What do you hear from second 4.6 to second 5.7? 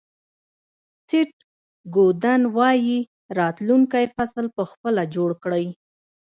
خپله جوړ کړئ.